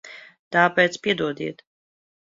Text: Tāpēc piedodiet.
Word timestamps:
Tāpēc 0.55 0.99
piedodiet. 1.05 1.65